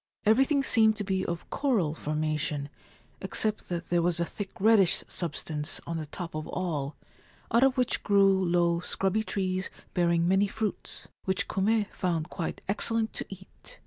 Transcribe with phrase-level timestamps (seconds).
[0.25, 2.69] Everything seemed to be of coral formation,
[3.21, 6.95] except that there was a thick reddish substance on the top of all,
[7.51, 13.13] out of which grew low scrubby trees bearing many fruits, which Kume found quite excellent
[13.13, 13.77] to eat.